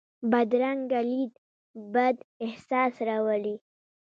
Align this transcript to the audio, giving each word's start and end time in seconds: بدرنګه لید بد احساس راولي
بدرنګه 0.31 1.01
لید 1.09 1.33
بد 1.93 2.17
احساس 2.45 2.93
راولي 3.07 3.55